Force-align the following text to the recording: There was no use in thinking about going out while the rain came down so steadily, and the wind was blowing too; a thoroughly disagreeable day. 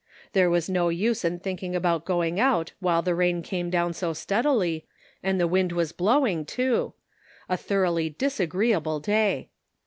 There 0.33 0.49
was 0.49 0.67
no 0.67 0.89
use 0.89 1.23
in 1.23 1.37
thinking 1.37 1.75
about 1.75 2.05
going 2.05 2.39
out 2.39 2.71
while 2.79 3.03
the 3.03 3.13
rain 3.13 3.43
came 3.43 3.69
down 3.69 3.93
so 3.93 4.13
steadily, 4.13 4.87
and 5.21 5.39
the 5.39 5.47
wind 5.47 5.71
was 5.73 5.91
blowing 5.91 6.43
too; 6.43 6.93
a 7.47 7.55
thoroughly 7.55 8.09
disagreeable 8.09 8.99
day. 8.99 9.49